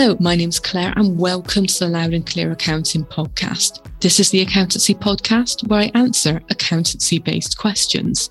[0.00, 3.86] Hello, my name's Claire and welcome to the Loud and Clear Accounting Podcast.
[4.00, 8.30] This is the accountancy podcast where I answer accountancy based questions.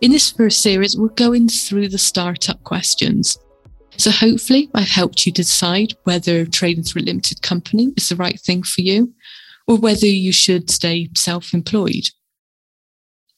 [0.00, 3.36] In this first series, we're going through the startup questions.
[3.98, 8.40] So hopefully I've helped you decide whether trading through a limited company is the right
[8.40, 9.12] thing for you
[9.68, 12.04] or whether you should stay self-employed.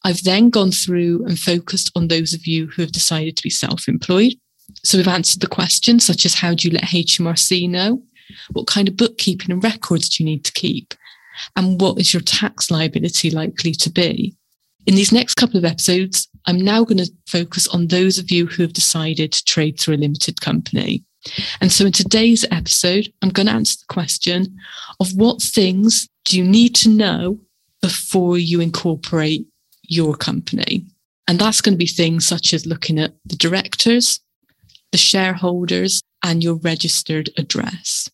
[0.04, 3.50] I've then gone through and focused on those of you who have decided to be
[3.50, 4.34] self-employed
[4.84, 8.02] so we've answered the questions such as how do you let HMRC know?
[8.52, 10.94] What kind of bookkeeping and records do you need to keep?
[11.56, 14.36] And what is your tax liability likely to be?
[14.86, 18.46] In these next couple of episodes, I'm now going to focus on those of you
[18.46, 21.04] who have decided to trade through a limited company.
[21.60, 24.56] And so in today's episode, I'm going to answer the question
[24.98, 27.38] of what things do you need to know
[27.80, 29.46] before you incorporate
[29.84, 30.86] your company?
[31.28, 34.20] And that's going to be things such as looking at the directors,
[34.92, 38.08] the shareholders, and your registered address.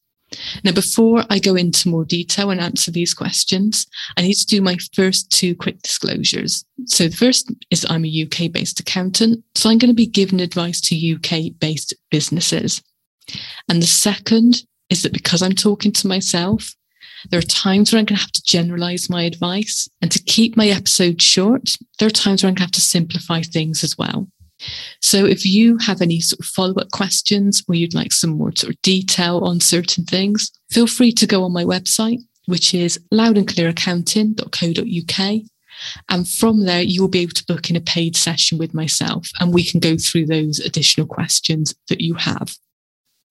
[0.63, 4.61] Now, before I go into more detail and answer these questions, I need to do
[4.61, 6.65] my first two quick disclosures.
[6.87, 9.43] So the first is I'm a UK based accountant.
[9.55, 12.83] So I'm going to be giving advice to UK based businesses.
[13.69, 16.75] And the second is that because I'm talking to myself,
[17.31, 20.57] there are times where I'm going to have to generalize my advice and to keep
[20.57, 21.77] my episode short.
[21.99, 24.29] There are times where I'm going to have to simplify things as well.
[25.01, 28.55] So if you have any sort of follow up questions or you'd like some more
[28.55, 32.99] sort of detail on certain things, feel free to go on my website, which is
[33.13, 35.43] loudandclearaccounting.co.uk.
[36.09, 39.29] And from there, you will be able to book in a paid session with myself
[39.39, 42.57] and we can go through those additional questions that you have.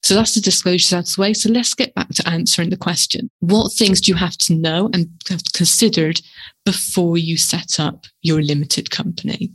[0.04, 1.34] So that's the disclosures out of the way.
[1.34, 3.30] So let's get back to answering the question.
[3.40, 6.22] What things do you have to know and have considered
[6.64, 9.52] before you set up your limited company?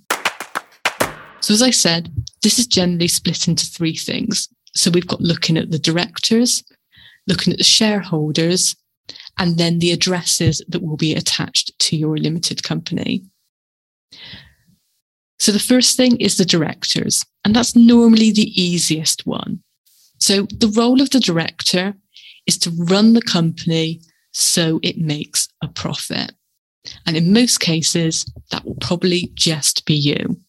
[1.42, 2.10] So, as I said,
[2.42, 4.48] this is generally split into three things.
[4.74, 6.62] So, we've got looking at the directors,
[7.26, 8.76] looking at the shareholders,
[9.38, 13.24] and then the addresses that will be attached to your limited company.
[15.40, 19.64] So, the first thing is the directors, and that's normally the easiest one.
[20.20, 21.94] So, the role of the director
[22.46, 26.32] is to run the company so it makes a profit.
[27.04, 30.41] And in most cases, that will probably just be you.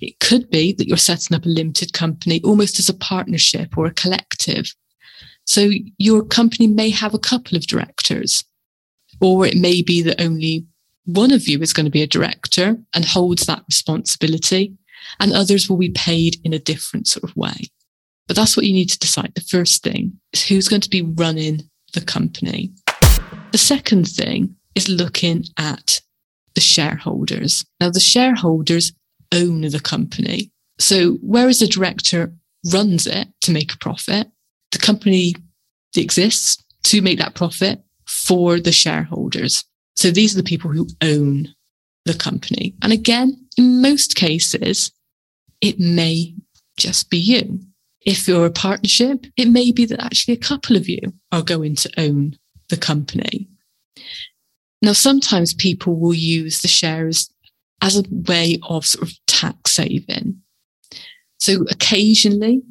[0.00, 3.86] It could be that you're setting up a limited company almost as a partnership or
[3.86, 4.74] a collective.
[5.46, 8.44] So your company may have a couple of directors,
[9.20, 10.66] or it may be that only
[11.04, 14.74] one of you is going to be a director and holds that responsibility,
[15.18, 17.68] and others will be paid in a different sort of way.
[18.28, 19.32] But that's what you need to decide.
[19.34, 22.70] The first thing is who's going to be running the company.
[23.50, 26.00] The second thing is looking at
[26.54, 27.64] the shareholders.
[27.80, 28.92] Now, the shareholders
[29.32, 30.50] own the company.
[30.78, 32.32] So whereas the director
[32.72, 34.28] runs it to make a profit,
[34.72, 35.34] the company
[35.96, 39.64] exists to make that profit for the shareholders.
[39.96, 41.48] So these are the people who own
[42.06, 42.74] the company.
[42.82, 44.90] And again, in most cases,
[45.60, 46.34] it may
[46.76, 47.60] just be you.
[48.06, 51.00] If you're a partnership, it may be that actually a couple of you
[51.32, 52.36] are going to own
[52.70, 53.48] the company.
[54.80, 57.30] Now, sometimes people will use the shares
[57.82, 60.40] as a way of sort of tax saving.
[61.38, 62.62] So occasionally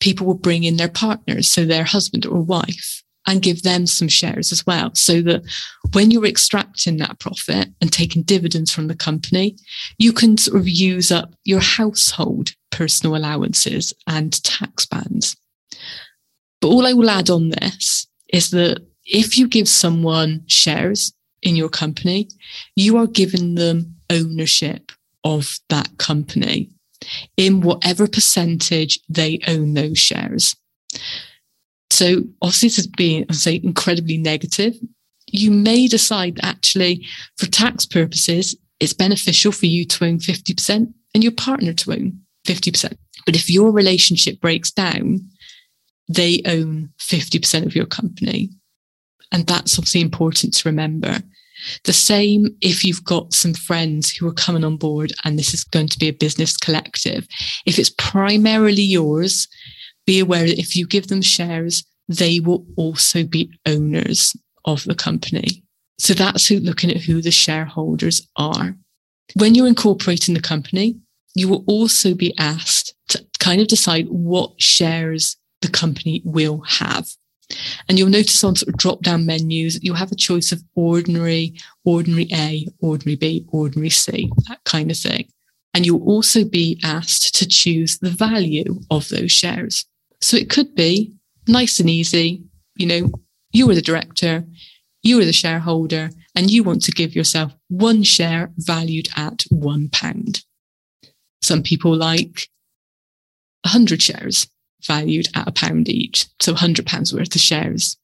[0.00, 4.08] people will bring in their partners, so their husband or wife, and give them some
[4.08, 4.94] shares as well.
[4.94, 5.42] So that
[5.92, 9.56] when you're extracting that profit and taking dividends from the company,
[9.98, 15.36] you can sort of use up your household personal allowances and tax bands.
[16.60, 21.56] But all I will add on this is that if you give someone shares in
[21.56, 22.28] your company,
[22.76, 24.92] you are giving them ownership
[25.24, 26.70] of that company
[27.36, 30.54] in whatever percentage they own those shares.
[31.90, 34.74] So obviously this has been, say, incredibly negative.
[35.26, 40.92] You may decide that actually for tax purposes, it's beneficial for you to own 50%
[41.14, 42.96] and your partner to own 50%.
[43.26, 45.20] But if your relationship breaks down,
[46.08, 48.50] they own 50% of your company.
[49.32, 51.18] And that's obviously important to remember.
[51.84, 55.64] The same if you've got some friends who are coming on board and this is
[55.64, 57.26] going to be a business collective.
[57.66, 59.48] If it's primarily yours,
[60.06, 64.34] be aware that if you give them shares, they will also be owners
[64.64, 65.62] of the company.
[65.98, 68.74] So that's who, looking at who the shareholders are.
[69.34, 70.96] When you're incorporating the company,
[71.34, 77.06] you will also be asked to kind of decide what shares the company will have.
[77.88, 81.54] And you'll notice on sort of drop down menus, you'll have a choice of ordinary,
[81.84, 85.28] ordinary A, ordinary B, ordinary C, that kind of thing.
[85.74, 89.86] And you'll also be asked to choose the value of those shares.
[90.20, 91.12] So it could be
[91.46, 92.42] nice and easy.
[92.76, 93.10] You know,
[93.52, 94.44] you are the director,
[95.02, 99.88] you are the shareholder, and you want to give yourself one share valued at one
[99.90, 100.44] pound.
[101.42, 102.48] Some people like
[103.64, 104.48] 100 shares
[104.86, 106.26] valued at a pound each.
[106.40, 107.96] So 100 pounds worth of shares.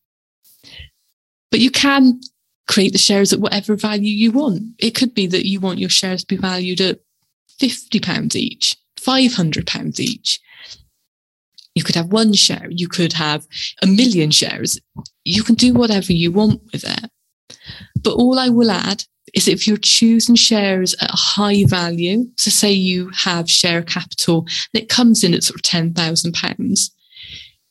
[1.50, 2.20] But you can
[2.69, 4.62] create the shares at whatever value you want.
[4.78, 7.00] It could be that you want your shares to be valued at
[7.58, 10.40] 50 pounds each, 500 pounds each.
[11.75, 12.69] You could have one share.
[12.70, 13.46] You could have
[13.82, 14.81] a million shares.
[15.25, 17.11] You can do whatever you want with it.
[18.02, 22.50] But all I will add is if you're choosing shares at a high value, so
[22.50, 26.90] say you have share capital and it comes in at sort of £10,000,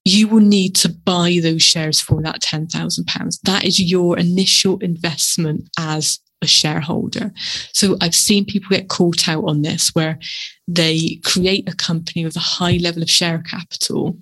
[0.05, 3.41] you will need to buy those shares for that £10,000.
[3.41, 7.31] That is your initial investment as a shareholder.
[7.73, 10.19] So I've seen people get caught out on this where
[10.67, 14.17] they create a company with a high level of share capital,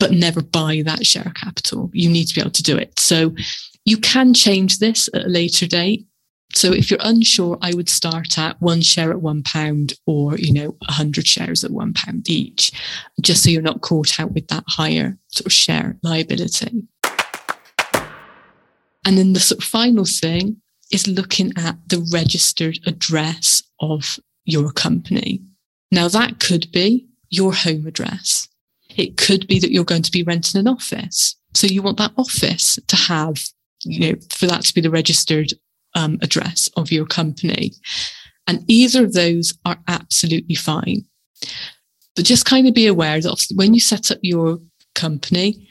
[0.00, 1.90] but never buy that share capital.
[1.92, 2.98] You need to be able to do it.
[2.98, 3.34] So
[3.84, 6.06] you can change this at a later date.
[6.54, 10.52] So if you're unsure, I would start at one share at one pound or, you
[10.52, 12.72] know, a hundred shares at one pound each,
[13.20, 16.86] just so you're not caught out with that higher sort of share liability.
[19.04, 20.60] And then the sort of final thing
[20.92, 25.42] is looking at the registered address of your company.
[25.90, 28.46] Now that could be your home address.
[28.94, 31.34] It could be that you're going to be renting an office.
[31.54, 33.42] So you want that office to have,
[33.84, 35.52] you know, for that to be the registered
[35.94, 37.72] um, address of your company.
[38.46, 41.04] And either of those are absolutely fine.
[42.16, 44.58] But just kind of be aware that when you set up your
[44.94, 45.68] company,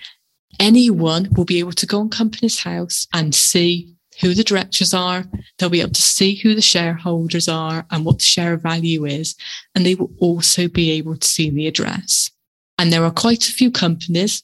[0.59, 5.25] anyone will be able to go on Companies House and see who the directors are.
[5.57, 9.35] They'll be able to see who the shareholders are and what the share value is.
[9.75, 12.31] And they will also be able to see the address.
[12.77, 14.43] And there are quite a few companies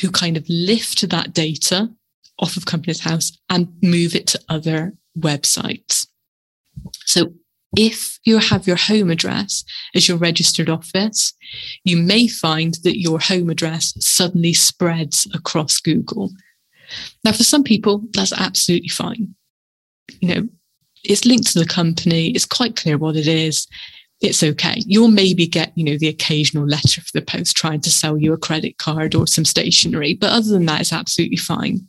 [0.00, 1.90] who kind of lift that data
[2.38, 6.06] off of Companies House and move it to other websites.
[7.04, 7.32] So
[7.76, 9.64] if you have your home address
[9.94, 11.32] as your registered office,
[11.84, 16.30] you may find that your home address suddenly spreads across Google.
[17.24, 19.34] Now, for some people, that's absolutely fine.
[20.20, 20.48] You know,
[21.04, 22.28] it's linked to the company.
[22.28, 23.66] It's quite clear what it is.
[24.20, 24.76] It's okay.
[24.86, 28.32] You'll maybe get, you know, the occasional letter for the post trying to sell you
[28.32, 30.14] a credit card or some stationery.
[30.14, 31.88] But other than that, it's absolutely fine.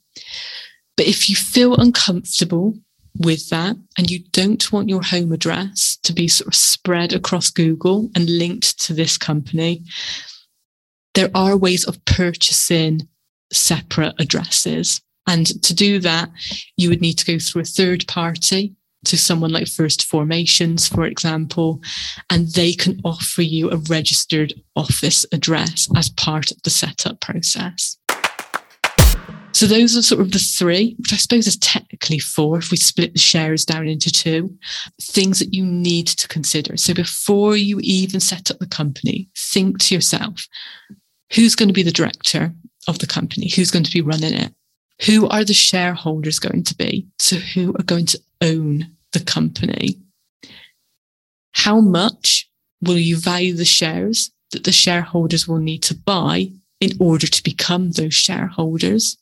[0.98, 2.76] But if you feel uncomfortable
[3.19, 7.50] with that and you don't want your home address to be sort of spread across
[7.50, 9.83] Google and linked to this company,
[11.13, 13.07] there are ways of purchasing
[13.51, 15.01] separate addresses.
[15.27, 16.30] And to do that,
[16.75, 18.75] you would need to go through a third party
[19.06, 21.81] to someone like First Formations, for example,
[22.30, 27.98] and they can offer you a registered office address as part of the setup process.
[29.54, 32.78] So those are sort of the three, which I suppose is technically four if we
[32.78, 34.58] split the shares down into two,
[35.00, 36.76] things that you need to consider.
[36.76, 40.48] So before you even set up the company, think to yourself,
[41.34, 42.52] who's going to be the director
[42.88, 43.48] of the company?
[43.50, 44.54] Who's going to be running it?
[45.06, 47.07] Who are the shareholders going to be?
[47.19, 50.00] So who are going to own the company?
[51.54, 52.50] How much
[52.81, 57.44] will you value the shares that the shareholders will need to buy in order to
[57.44, 59.18] become those shareholders?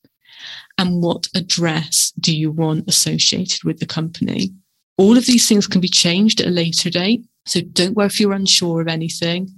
[0.78, 4.51] And what address do you want associated with the company.
[4.98, 7.25] All of these things can be changed at a later date.
[7.46, 9.50] So don't worry if you're unsure of anything,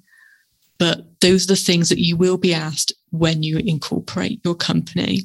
[0.77, 5.23] but those are the things that you will be asked when you incorporate your company.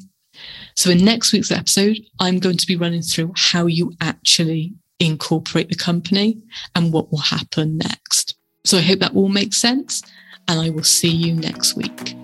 [0.75, 5.69] So in next week's episode, I'm going to be running through how you actually incorporate
[5.69, 6.41] the company
[6.75, 8.35] and what will happen next.
[8.65, 10.03] So I hope that all makes sense
[10.47, 12.15] and I will see you next week.